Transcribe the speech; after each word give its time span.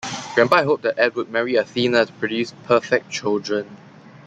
Grandpa 0.33 0.55
had 0.55 0.65
hoped 0.65 0.81
that 0.81 0.97
Ed 0.97 1.13
would 1.13 1.29
marry 1.29 1.53
Athena 1.57 2.07
to 2.07 2.13
produce 2.13 2.55
perfect 2.65 3.11
children. 3.11 3.77